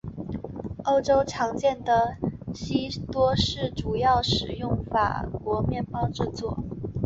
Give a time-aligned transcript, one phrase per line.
[0.85, 2.17] 欧洲常见的
[2.55, 6.57] 西多士主要使用法国面包制作。